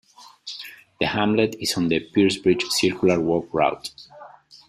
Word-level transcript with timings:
The 0.99 1.05
hamlet 1.05 1.55
is 1.59 1.75
on 1.77 1.89
the 1.89 1.99
Piercebridge 1.99 2.63
Circular 2.71 3.19
Walk 3.19 3.47
route. 3.53 3.91